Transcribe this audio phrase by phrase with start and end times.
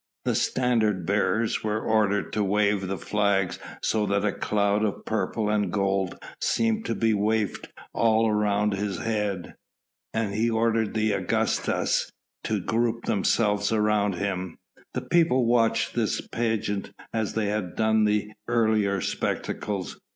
[0.25, 5.47] The standard bearers were ordered to wave the flags so that a cloud of purple
[5.47, 9.53] and gold seemed to be wafted all round his head,
[10.11, 12.11] and he ordered the Augustas
[12.45, 14.57] to group themselves around him.
[14.95, 20.01] The people watched this pageant as they had done the earlier spectacles.